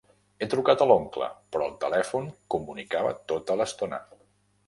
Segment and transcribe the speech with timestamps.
[0.43, 1.25] He trucat a l'oncle,
[1.55, 4.01] però el telèfon comunicava tota l'estona.